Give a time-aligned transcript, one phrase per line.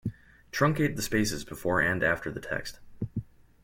[0.51, 2.79] Truncate the spaces before and after the text.